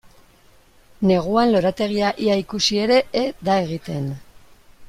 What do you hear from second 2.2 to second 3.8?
ia ikusi ere e da